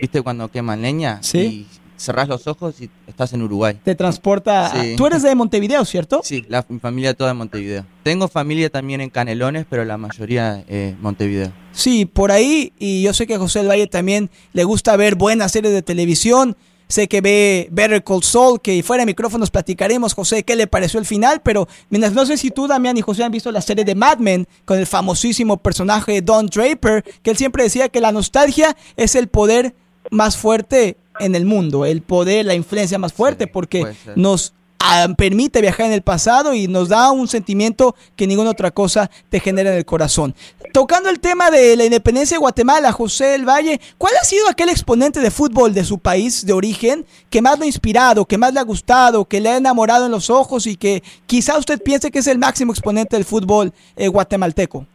[0.00, 1.18] ¿viste cuando queman leña?
[1.22, 1.66] Sí
[2.02, 3.78] cerrás los ojos y estás en Uruguay.
[3.82, 4.72] Te transporta.
[4.96, 6.20] Tú eres de Montevideo, ¿cierto?
[6.24, 7.86] Sí, la, mi familia toda de Montevideo.
[8.02, 11.52] Tengo familia también en Canelones, pero la mayoría eh, Montevideo.
[11.72, 15.14] Sí, por ahí, y yo sé que a José del Valle también le gusta ver
[15.14, 16.56] buenas series de televisión.
[16.88, 21.00] Sé que ve Better Call Saul, que fuera de micrófonos platicaremos, José, qué le pareció
[21.00, 23.86] el final, pero mientras no sé si tú, Damián y José han visto la serie
[23.86, 28.12] de Mad Men con el famosísimo personaje Don Draper, que él siempre decía que la
[28.12, 29.74] nostalgia es el poder
[30.10, 33.84] más fuerte en el mundo, el poder, la influencia más fuerte, porque
[34.16, 38.70] nos ah, permite viajar en el pasado y nos da un sentimiento que ninguna otra
[38.70, 40.34] cosa te genera en el corazón.
[40.72, 44.70] Tocando el tema de la independencia de Guatemala, José del Valle, ¿cuál ha sido aquel
[44.70, 48.54] exponente de fútbol de su país de origen que más lo ha inspirado, que más
[48.54, 52.10] le ha gustado, que le ha enamorado en los ojos y que quizá usted piense
[52.10, 54.86] que es el máximo exponente del fútbol eh, guatemalteco?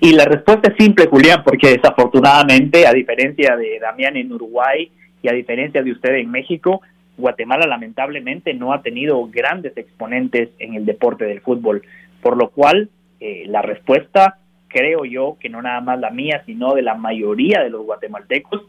[0.00, 4.90] Y la respuesta es simple, Julián, porque desafortunadamente, a diferencia de Damián en Uruguay
[5.24, 6.82] y a diferencia de usted en México,
[7.16, 11.82] Guatemala lamentablemente no ha tenido grandes exponentes en el deporte del fútbol,
[12.20, 14.36] por lo cual eh, la respuesta,
[14.68, 18.60] creo yo, que no nada más la mía, sino de la mayoría de los guatemaltecos,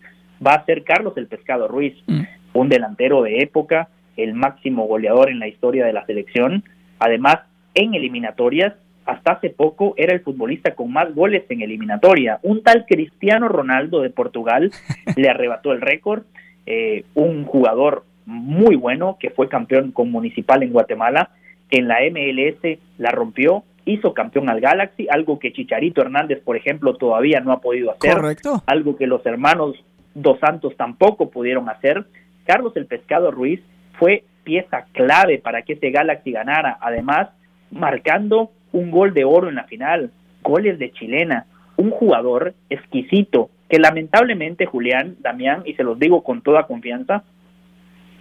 [0.45, 1.93] va a ser Carlos el Pescado Ruiz.
[2.07, 2.21] Mm.
[2.53, 6.63] un delantero de época, el máximo goleador en la historia de la selección.
[6.99, 7.39] Además,
[7.73, 12.39] en eliminatorias, hasta hace poco era el futbolista con más goles en eliminatoria.
[12.43, 14.71] Un tal Cristiano Ronaldo de Portugal
[15.15, 16.23] le arrebató el récord.
[16.65, 21.30] Eh, un jugador muy bueno que fue campeón con Municipal en Guatemala.
[21.69, 26.95] En la MLS la rompió, hizo campeón al Galaxy, algo que Chicharito Hernández, por ejemplo,
[26.95, 28.13] todavía no ha podido hacer.
[28.13, 28.63] Correcto.
[28.65, 29.75] Algo que los hermanos
[30.13, 32.06] Dos Santos tampoco pudieron hacer.
[32.45, 33.62] Carlos el Pescado Ruiz
[33.99, 37.30] fue pieza clave para que ese Galaxy ganara, además
[37.71, 41.45] marcando un gol de oro en la final, goles de chilena,
[41.78, 47.23] un jugador exquisito que lamentablemente Julián, Damián, y se los digo con toda confianza,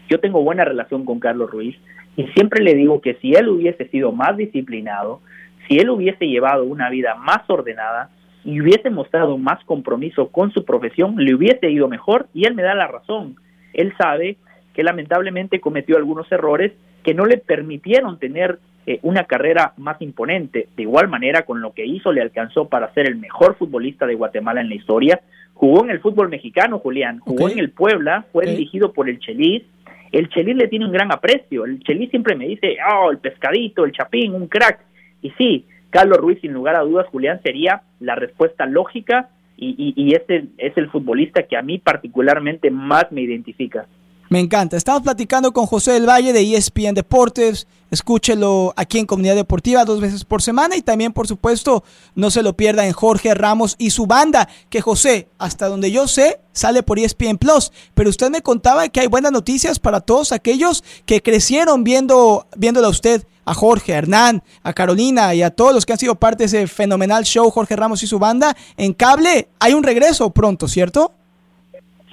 [0.09, 1.77] yo tengo buena relación con Carlos Ruiz
[2.17, 5.21] y siempre le digo que si él hubiese sido más disciplinado,
[5.67, 8.11] si él hubiese llevado una vida más ordenada
[8.45, 12.63] y hubiese mostrado más compromiso con su profesión, le hubiese ido mejor y él me
[12.63, 13.37] da la razón.
[13.73, 14.37] Él sabe
[14.75, 16.73] que lamentablemente cometió algunos errores
[17.05, 20.69] que no le permitieron tener eh, una carrera más imponente.
[20.77, 24.15] De igual manera, con lo que hizo, le alcanzó para ser el mejor futbolista de
[24.15, 25.21] Guatemala en la historia.
[25.55, 29.63] Jugó en el fútbol mexicano, Julián, jugó en el Puebla, fue dirigido por el Chelis.
[30.11, 31.65] El Chelis le tiene un gran aprecio.
[31.65, 34.81] El Chelis siempre me dice, oh, el pescadito, el chapín, un crack.
[35.23, 40.15] Y sí, Carlos Ruiz, sin lugar a dudas, Julián, sería la respuesta lógica y, y,
[40.15, 43.87] este es el futbolista que a mí particularmente más me identifica.
[44.31, 44.77] Me encanta.
[44.77, 47.67] Estamos platicando con José del Valle de ESPN Deportes.
[47.91, 51.85] Escúchelo aquí en Comunidad Deportiva dos veces por semana y también, por supuesto,
[52.15, 56.09] no se lo pierda en Jorge Ramos y su banda, que José, hasta donde yo
[56.09, 57.71] sé, sale por ESPN Plus.
[57.93, 62.89] Pero usted me contaba que hay buenas noticias para todos aquellos que crecieron viendo, viéndola
[62.89, 66.15] a usted, a Jorge, a Hernán, a Carolina y a todos los que han sido
[66.15, 68.57] parte de ese fenomenal show Jorge Ramos y su banda.
[68.77, 71.13] En cable hay un regreso pronto, ¿cierto?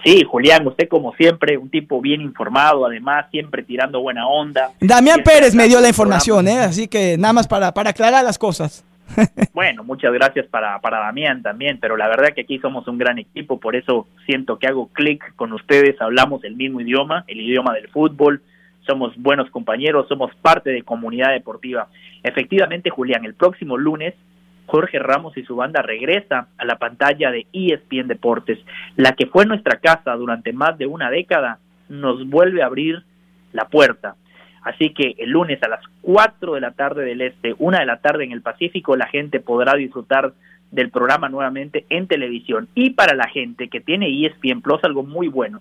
[0.03, 4.71] Sí, Julián, usted como siempre, un tipo bien informado, además siempre tirando buena onda.
[4.79, 6.59] Damián Pérez me dio la información, ¿eh?
[6.59, 8.85] así que nada más para, para aclarar las cosas.
[9.53, 13.19] Bueno, muchas gracias para, para Damián también, pero la verdad que aquí somos un gran
[13.19, 17.73] equipo, por eso siento que hago clic con ustedes, hablamos el mismo idioma, el idioma
[17.73, 18.41] del fútbol,
[18.87, 21.89] somos buenos compañeros, somos parte de comunidad deportiva.
[22.23, 24.13] Efectivamente, Julián, el próximo lunes
[24.71, 28.57] Jorge Ramos y su banda regresa a la pantalla de ESPN Deportes.
[28.95, 33.03] La que fue nuestra casa durante más de una década nos vuelve a abrir
[33.51, 34.15] la puerta.
[34.63, 37.97] Así que el lunes a las 4 de la tarde del Este, una de la
[37.97, 40.31] tarde en el Pacífico, la gente podrá disfrutar
[40.71, 42.69] del programa nuevamente en televisión.
[42.73, 45.59] Y para la gente que tiene ESPN Plus, algo muy bueno.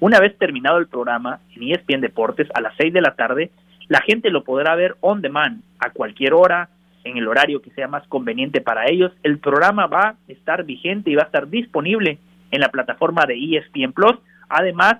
[0.00, 3.52] Una vez terminado el programa en ESPN Deportes a las 6 de la tarde,
[3.86, 6.70] la gente lo podrá ver on demand a cualquier hora,
[7.04, 9.12] en el horario que sea más conveniente para ellos.
[9.22, 12.18] El programa va a estar vigente y va a estar disponible
[12.50, 14.16] en la plataforma de ESPN Plus.
[14.48, 14.98] Además,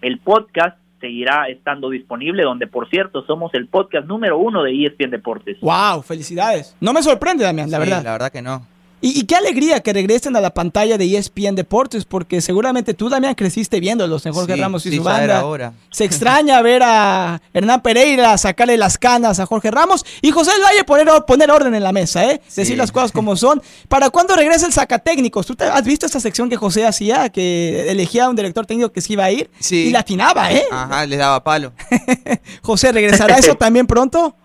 [0.00, 5.10] el podcast seguirá estando disponible, donde por cierto somos el podcast número uno de ESPN
[5.10, 5.58] Deportes.
[5.60, 6.02] ¡Wow!
[6.02, 6.76] ¡Felicidades!
[6.80, 8.02] No me sorprende, Damián, la verdad.
[8.02, 8.71] La verdad que no.
[9.04, 13.34] Y, qué alegría que regresen a la pantalla de ESPN Deportes, porque seguramente tú, Damián,
[13.34, 15.72] creciste viéndolos en Jorge Ramos y su banda.
[15.90, 20.84] Se extraña ver a Hernán Pereira sacarle las canas a Jorge Ramos y José Valle
[20.84, 22.40] poner, poner orden en la mesa, ¿eh?
[22.54, 23.60] Decir las cosas como son.
[23.88, 25.46] ¿Para cuándo regresa el sacatécnicos?
[25.46, 28.92] ¿Tú te, has visto esta sección que José hacía, que elegía a un director técnico
[28.92, 29.50] que se iba a ir?
[29.58, 29.86] Sí.
[29.86, 30.62] Y la atinaba, ¿eh?
[30.70, 31.72] Ajá, le daba palo.
[32.62, 34.36] José, ¿regresará eso también pronto?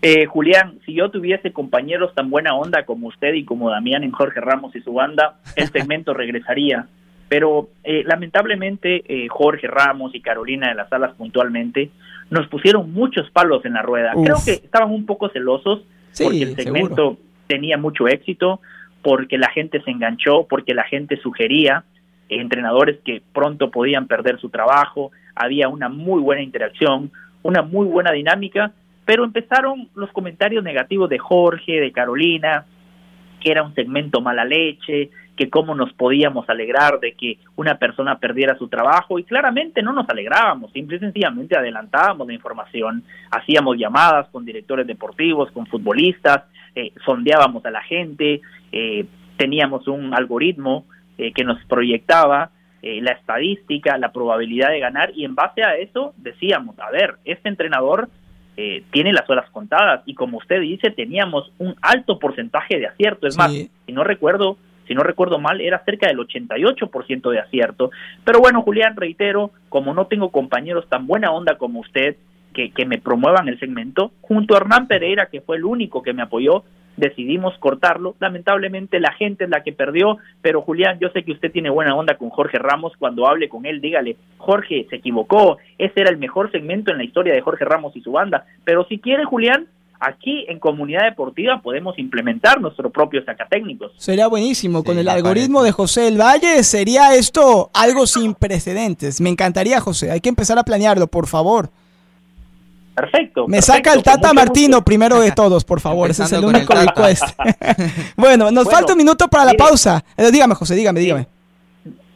[0.00, 4.12] Eh, Julián, si yo tuviese compañeros tan buena onda como usted y como Damián en
[4.12, 6.86] Jorge Ramos y su banda, el segmento regresaría.
[7.28, 11.90] Pero eh, lamentablemente eh, Jorge Ramos y Carolina de las Salas puntualmente
[12.30, 14.12] nos pusieron muchos palos en la rueda.
[14.12, 15.82] Creo que estaban un poco celosos
[16.18, 18.60] porque el segmento tenía mucho éxito,
[19.02, 21.84] porque la gente se enganchó, porque la gente sugería
[22.28, 27.10] entrenadores que pronto podían perder su trabajo, había una muy buena interacción,
[27.42, 28.72] una muy buena dinámica
[29.08, 32.66] pero empezaron los comentarios negativos de Jorge, de Carolina,
[33.40, 38.18] que era un segmento mala leche, que cómo nos podíamos alegrar de que una persona
[38.18, 39.18] perdiera su trabajo.
[39.18, 44.86] Y claramente no nos alegrábamos, simple y sencillamente adelantábamos la información, hacíamos llamadas con directores
[44.86, 46.42] deportivos, con futbolistas,
[46.74, 48.42] eh, sondeábamos a la gente,
[48.72, 49.06] eh,
[49.38, 50.84] teníamos un algoritmo
[51.16, 52.50] eh, que nos proyectaba
[52.82, 55.12] la estadística, la probabilidad de ganar.
[55.14, 58.08] Y en base a eso decíamos, a ver, este entrenador
[58.60, 60.02] eh, tiene las horas contadas.
[60.04, 63.28] Y como usted dice teníamos un alto porcentaje de acierto.
[63.28, 67.92] Es más si no recuerdo si no recuerdo mal era cerca del 88% de acierto.
[68.24, 72.16] Pero bueno Julián reitero como no tengo compañeros tan buena onda como usted
[72.52, 76.12] que, que me promuevan el segmento junto a Hernán Pereira que fue el único que
[76.12, 76.64] me apoyó
[76.98, 78.14] decidimos cortarlo.
[78.20, 81.94] Lamentablemente la gente es la que perdió, pero Julián, yo sé que usted tiene buena
[81.94, 82.92] onda con Jorge Ramos.
[82.98, 87.04] Cuando hable con él, dígale, Jorge se equivocó, ese era el mejor segmento en la
[87.04, 88.44] historia de Jorge Ramos y su banda.
[88.64, 89.66] Pero si quiere, Julián,
[90.00, 93.92] aquí en Comunidad Deportiva podemos implementar nuestros propios sacatécnicos.
[93.96, 94.84] Sería buenísimo.
[94.84, 99.20] Con el algoritmo de José El Valle sería esto algo sin precedentes.
[99.20, 100.10] Me encantaría, José.
[100.10, 101.70] Hay que empezar a planearlo, por favor.
[102.98, 103.46] Perfecto.
[103.46, 106.10] Me saca el Tata Martino primero de todos, por favor.
[106.10, 107.24] Ese es el único request.
[108.16, 110.04] bueno, nos falta un minuto para la pausa.
[110.16, 111.26] Eh, dígame, José, dígame, dígame.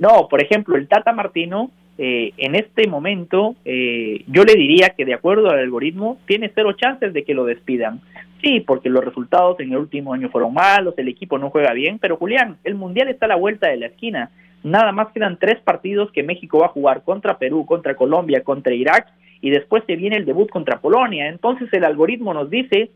[0.01, 5.05] No, por ejemplo, el Tata Martino, eh, en este momento, eh, yo le diría que
[5.05, 8.01] de acuerdo al algoritmo, tiene cero chances de que lo despidan.
[8.43, 12.01] Sí, porque los resultados en el último año fueron malos, el equipo no juega bien,
[12.01, 14.33] pero Julián, el Mundial está a la vuelta de la esquina.
[14.65, 18.75] Nada más quedan tres partidos que México va a jugar contra Perú, contra Colombia, contra
[18.75, 19.07] Irak
[19.43, 21.29] y después se viene el debut contra Polonia.
[21.29, 22.91] Entonces el algoritmo nos dice,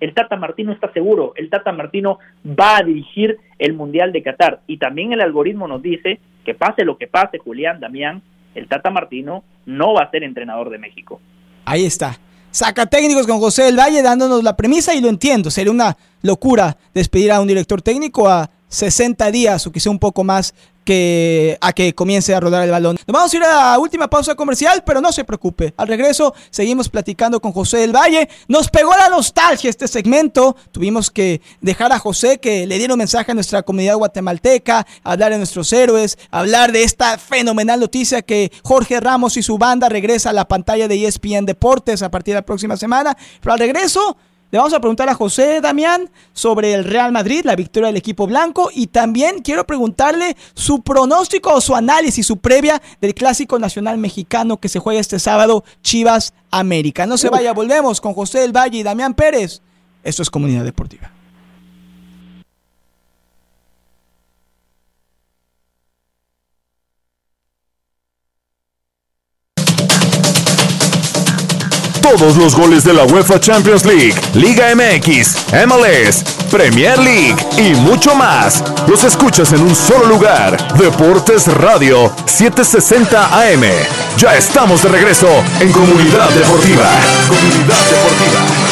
[0.00, 4.60] el Tata Martino está seguro, el Tata Martino va a dirigir el Mundial de Qatar.
[4.68, 8.22] Y también el algoritmo nos dice que pase lo que pase, Julián, Damián,
[8.54, 11.20] el Tata Martino no va a ser entrenador de México.
[11.64, 12.16] Ahí está.
[12.52, 15.50] Saca técnicos con José del Valle dándonos la premisa y lo entiendo.
[15.50, 20.24] Sería una locura despedir a un director técnico a 60 días o quizá un poco
[20.24, 20.54] más
[20.88, 22.96] que, a que comience a rodar el balón.
[23.06, 25.74] Nos vamos a ir a la última pausa comercial, pero no se preocupe.
[25.76, 28.26] Al regreso seguimos platicando con José del Valle.
[28.48, 30.56] Nos pegó la nostalgia este segmento.
[30.72, 35.32] Tuvimos que dejar a José que le diera un mensaje a nuestra comunidad guatemalteca, hablar
[35.32, 40.30] de nuestros héroes, hablar de esta fenomenal noticia que Jorge Ramos y su banda regresa
[40.30, 43.14] a la pantalla de ESPN Deportes a partir de la próxima semana.
[43.42, 44.16] Pero al regreso
[44.50, 48.26] le vamos a preguntar a José Damián sobre el Real Madrid, la victoria del equipo
[48.26, 53.98] blanco, y también quiero preguntarle su pronóstico o su análisis, su previa del Clásico Nacional
[53.98, 57.06] Mexicano que se juega este sábado, Chivas América.
[57.06, 59.60] No se vaya, volvemos con José del Valle y Damián Pérez.
[60.02, 61.17] Esto es Comunidad Deportiva.
[72.16, 78.14] Todos los goles de la UEFA Champions League, Liga MX, MLS, Premier League y mucho
[78.14, 78.64] más.
[78.86, 80.56] Los escuchas en un solo lugar.
[80.78, 83.62] Deportes Radio 760 AM.
[84.16, 85.28] Ya estamos de regreso
[85.60, 86.88] en Comunidad Deportiva.
[87.28, 88.67] Comunidad Deportiva.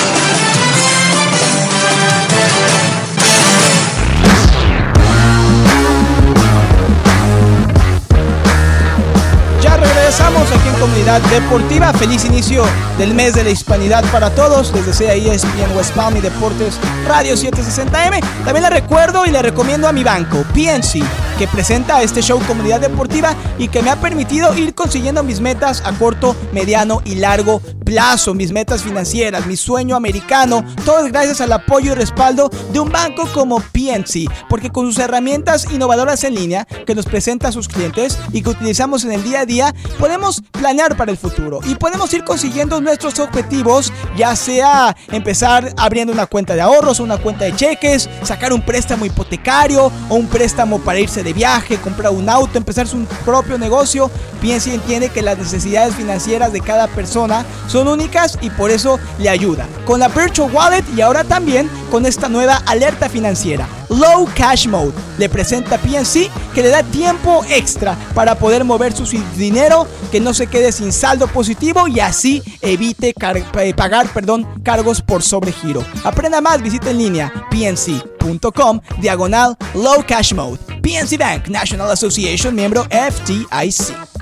[10.87, 11.93] Comunidad Deportiva.
[11.95, 12.63] Feliz inicio
[12.97, 14.73] del mes de la hispanidad para todos.
[14.73, 18.21] Les desea ESPN West Palm y Deportes Radio 760M.
[18.45, 21.03] También le recuerdo y le recomiendo a mi banco, PNC,
[21.39, 25.83] que presenta este show Comunidad Deportiva y que me ha permitido ir consiguiendo mis metas
[25.85, 31.41] a corto, mediano y largo plazo, mis metas financieras, mi sueño americano, todo es gracias
[31.41, 36.35] al apoyo y respaldo de un banco como PNC, porque con sus herramientas innovadoras en
[36.35, 39.75] línea que nos presenta a sus clientes y que utilizamos en el día a día,
[40.01, 46.13] podemos planear para el futuro y podemos ir consiguiendo nuestros objetivos, ya sea empezar abriendo
[46.13, 50.81] una cuenta de ahorros, una cuenta de cheques, sacar un préstamo hipotecario o un préstamo
[50.81, 54.11] para irse de viaje, comprar un auto, empezar su propio negocio.
[54.41, 58.99] PNC entiende que las necesidades financieras de cada persona son son únicas y por eso
[59.19, 59.67] le ayuda.
[59.85, 63.69] Con la Virtual Wallet y ahora también con esta nueva alerta financiera.
[63.91, 69.05] Low Cash Mode le presenta PNC que le da tiempo extra para poder mover su
[69.37, 75.03] dinero, que no se quede sin saldo positivo y así evite eh, pagar perdón, cargos
[75.03, 75.85] por sobregiro.
[76.03, 80.59] Aprenda más, visita en línea pnc.com diagonal Low Cash Mode.
[80.81, 84.16] PNC Bank National Association, miembro FTIC.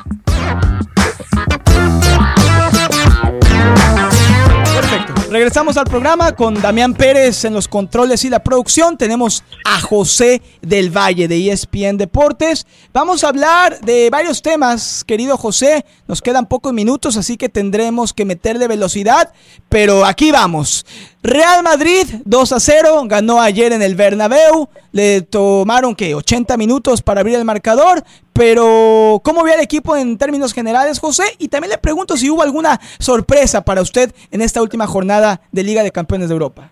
[5.35, 8.97] Regresamos al programa con Damián Pérez en los controles y la producción.
[8.97, 12.69] Tenemos a José del Valle de ESPN Deportes.
[12.93, 15.85] Vamos a hablar de varios temas, querido José.
[16.07, 19.33] Nos quedan pocos minutos, así que tendremos que meterle velocidad.
[19.69, 20.87] Pero aquí vamos.
[21.27, 27.01] Real Madrid 2 a 0, ganó ayer en el Bernabéu, le tomaron que 80 minutos
[27.01, 28.03] para abrir el marcador,
[28.35, 31.23] pero ¿cómo ve el equipo en términos generales, José?
[31.39, 35.65] Y también le pregunto si hubo alguna sorpresa para usted en esta última jornada de
[35.65, 36.71] Liga de Campeones de Europa.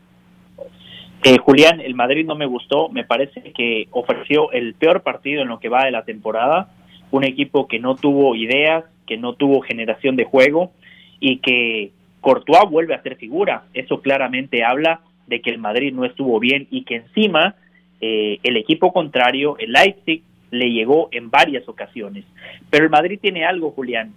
[1.25, 5.49] Eh, Julián, el Madrid no me gustó, me parece que ofreció el peor partido en
[5.49, 6.69] lo que va de la temporada,
[7.11, 10.73] un equipo que no tuvo ideas, que no tuvo generación de juego
[11.21, 13.65] y que Courtois vuelve a ser figura.
[13.75, 17.57] Eso claramente habla de que el Madrid no estuvo bien y que encima
[18.01, 22.25] eh, el equipo contrario, el Leipzig, le llegó en varias ocasiones.
[22.71, 24.13] Pero el Madrid tiene algo, Julián.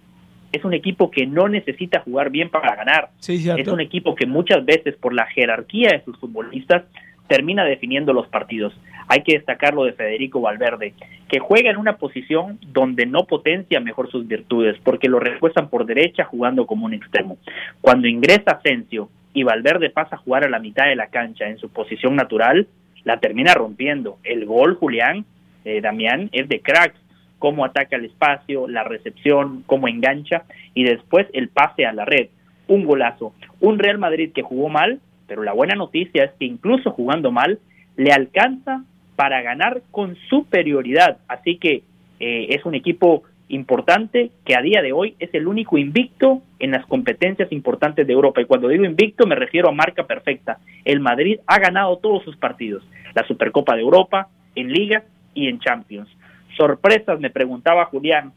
[0.52, 3.10] Es un equipo que no necesita jugar bien para ganar.
[3.26, 6.84] es un equipo que muchas veces por la jerarquía de sus futbolistas
[7.26, 8.72] termina definiendo los partidos.
[9.08, 10.94] Hay que destacar lo de Federico Valverde,
[11.28, 15.86] que juega en una posición donde no potencia mejor sus virtudes, porque lo refuerzan por
[15.86, 17.38] derecha jugando como un extremo.
[17.80, 21.58] Cuando ingresa Asensio y Valverde pasa a jugar a la mitad de la cancha en
[21.58, 22.66] su posición natural,
[23.04, 24.18] la termina rompiendo.
[24.24, 25.24] El gol, Julián,
[25.64, 26.98] eh, Damián, es de cracks,
[27.38, 30.44] cómo ataca el espacio, la recepción, cómo engancha
[30.74, 32.28] y después el pase a la red.
[32.66, 33.32] Un golazo.
[33.60, 37.60] Un Real Madrid que jugó mal, pero la buena noticia es que incluso jugando mal,
[37.96, 38.82] le alcanza
[39.16, 41.18] para ganar con superioridad.
[41.26, 41.82] Así que
[42.20, 46.72] eh, es un equipo importante que a día de hoy es el único invicto en
[46.72, 48.40] las competencias importantes de Europa.
[48.40, 50.58] Y cuando digo invicto me refiero a marca perfecta.
[50.84, 52.82] El Madrid ha ganado todos sus partidos.
[53.14, 55.04] La Supercopa de Europa, en Liga
[55.34, 56.08] y en Champions.
[56.56, 58.32] Sorpresas, me preguntaba Julián.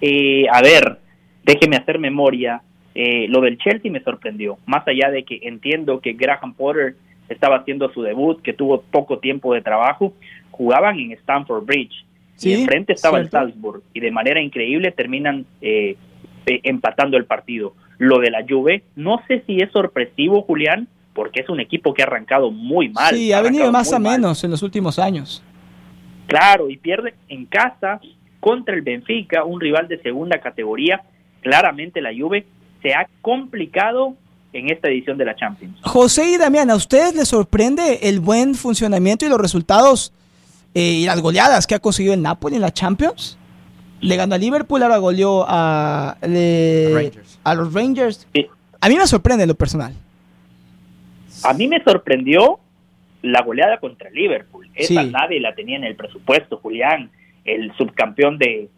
[0.00, 0.98] Eh, a ver,
[1.44, 2.62] déjeme hacer memoria.
[2.94, 4.58] Eh, lo del Chelsea me sorprendió.
[4.66, 6.96] Más allá de que entiendo que Graham Potter
[7.28, 10.12] estaba haciendo su debut, que tuvo poco tiempo de trabajo,
[10.50, 12.04] jugaban en Stamford Bridge.
[12.40, 15.96] y enfrente estaba el Salzburg y de manera increíble terminan eh,
[16.46, 17.74] eh, empatando el partido.
[17.98, 22.02] Lo de la Juve, no sé si es sorpresivo, Julián, porque es un equipo que
[22.02, 23.14] ha arrancado muy mal.
[23.14, 25.42] Sí, ha, venido más a menos en los últimos años.
[26.26, 28.00] Claro, y pierde en casa
[28.40, 31.02] contra el Benfica, un rival de segunda categoría.
[31.42, 32.46] Claramente la Juve
[32.82, 34.16] se ha complicado
[34.52, 35.78] en esta edición de la Champions.
[35.82, 40.12] José y Damián, ¿a ustedes les sorprende el buen funcionamiento y los resultados
[40.74, 43.38] eh, y las goleadas que ha conseguido el Napoli en la Champions?
[44.00, 48.26] Le ganó a Liverpool, ahora goleó a, a los Rangers.
[48.80, 49.94] A mí me sorprende lo personal.
[51.44, 52.58] A mí me sorprendió
[53.22, 54.68] la goleada contra Liverpool.
[54.74, 57.10] Esa nadie la tenía en el presupuesto, Julián.
[57.44, 58.68] El subcampeón de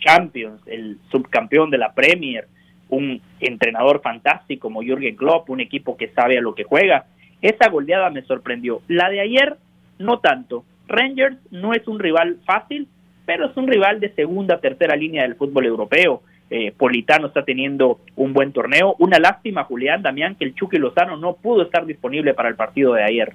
[0.00, 2.48] Champions, el subcampeón de la Premier,
[2.94, 7.06] un entrenador fantástico como Jürgen Klopp, un equipo que sabe a lo que juega.
[7.42, 8.80] Esa goleada me sorprendió.
[8.88, 9.56] La de ayer,
[9.98, 10.64] no tanto.
[10.88, 12.88] Rangers no es un rival fácil,
[13.26, 16.22] pero es un rival de segunda, tercera línea del fútbol europeo.
[16.50, 18.94] Eh, Politano está teniendo un buen torneo.
[18.98, 22.94] Una lástima, Julián Damián, que el Chucky Lozano no pudo estar disponible para el partido
[22.94, 23.32] de ayer.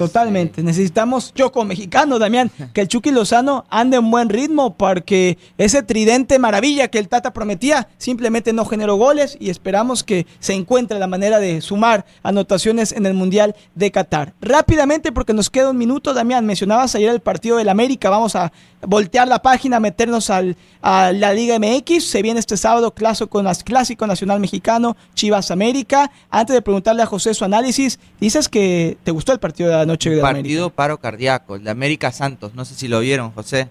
[0.00, 0.62] Totalmente.
[0.62, 5.82] Necesitamos, yo como mexicano, Damián, que el Chucky Lozano ande en buen ritmo porque ese
[5.82, 10.98] tridente maravilla que el Tata prometía simplemente no generó goles y esperamos que se encuentre
[10.98, 14.32] la manera de sumar anotaciones en el Mundial de Qatar.
[14.40, 18.08] Rápidamente, porque nos queda un minuto, Damián, mencionabas ayer el partido del América.
[18.08, 22.04] Vamos a voltear la página, meternos al, a la Liga MX.
[22.04, 26.10] Se viene este sábado clásico, con las Clásico Nacional Mexicano, Chivas América.
[26.30, 29.86] Antes de preguntarle a José su análisis, dices que te gustó el partido de la
[29.86, 32.54] noche de Partido paro cardíaco, el de América Santos.
[32.54, 33.68] No sé si lo vieron, José.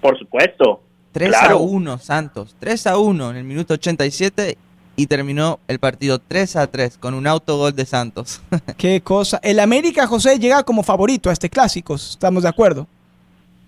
[0.00, 0.82] Por supuesto.
[1.12, 2.56] 3 a 1, Santos.
[2.58, 4.56] 3 a 1 en el minuto 87
[4.96, 8.40] y terminó el partido 3 a 3 con un autogol de Santos.
[8.76, 9.40] Qué cosa.
[9.42, 11.94] El América, José, llega como favorito a este clásico.
[11.94, 12.86] ¿Estamos de acuerdo?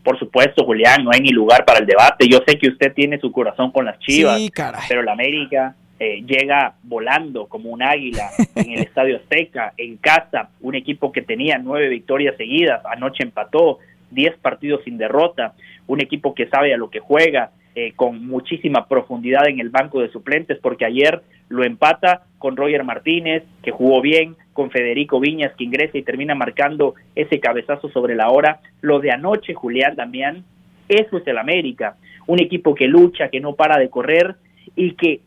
[0.03, 2.29] Por supuesto, Julián, no hay ni lugar para el debate.
[2.29, 4.41] Yo sé que usted tiene su corazón con las chivas,
[4.89, 10.49] pero la América eh, llega volando como un águila en el Estadio Azteca, en casa,
[10.61, 13.79] un equipo que tenía nueve victorias seguidas, anoche empató,
[14.11, 15.55] diez partidos sin derrota,
[15.87, 20.01] un equipo que sabe a lo que juega, eh, con muchísima profundidad en el banco
[20.01, 25.53] de suplentes, porque ayer lo empata con Roger Martínez, que jugó bien, con Federico Viñas,
[25.57, 28.61] que ingresa y termina marcando ese cabezazo sobre la hora.
[28.81, 30.45] Lo de anoche, Julián Damián,
[30.89, 31.97] eso es el América,
[32.27, 34.37] un equipo que lucha, que no para de correr
[34.77, 35.21] y que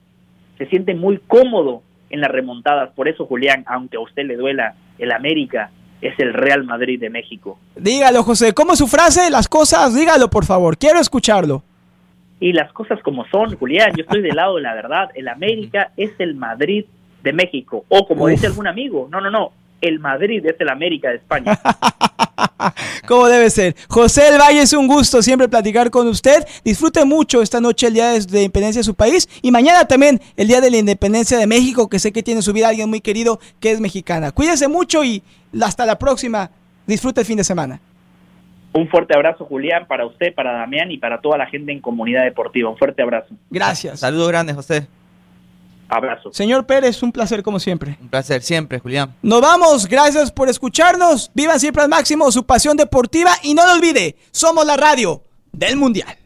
[0.57, 2.91] se siente muy cómodo en las remontadas.
[2.91, 5.71] Por eso, Julián, aunque a usted le duela, el América
[6.01, 7.57] es el Real Madrid de México.
[7.75, 9.29] Dígalo, José, ¿cómo es su frase?
[9.29, 11.63] Las cosas, dígalo, por favor, quiero escucharlo.
[12.39, 15.09] Y las cosas como son, Julián, yo estoy del lado de la verdad.
[15.15, 16.85] El América es el Madrid
[17.23, 17.85] de México.
[17.89, 21.59] O como dice algún amigo, no, no, no, el Madrid es el América de España.
[23.07, 23.75] Como debe ser.
[23.87, 26.45] José El Valle, es un gusto siempre platicar con usted.
[26.63, 30.19] Disfrute mucho esta noche el Día de la Independencia de su país y mañana también
[30.35, 33.01] el Día de la Independencia de México, que sé que tiene su vida alguien muy
[33.01, 34.31] querido que es mexicana.
[34.31, 35.21] Cuídese mucho y
[35.61, 36.49] hasta la próxima.
[36.87, 37.79] Disfrute el fin de semana.
[38.75, 42.25] Un fuerte abrazo, Julián, para usted, para Damián y para toda la gente en Comunidad
[42.25, 42.69] Deportiva.
[42.69, 43.33] Un fuerte abrazo.
[43.49, 44.01] Gracias.
[44.01, 44.85] Saludos grandes, José.
[45.87, 46.33] Abrazo.
[46.33, 47.97] Señor Pérez, un placer como siempre.
[48.01, 49.15] Un placer siempre, Julián.
[49.21, 51.31] Nos vamos, gracias por escucharnos.
[51.33, 55.21] Vivan siempre al máximo su pasión deportiva y no lo olvide, somos la radio
[55.53, 56.24] del Mundial.